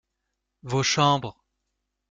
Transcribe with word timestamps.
Vos 0.69 0.81
chambres. 0.93 1.33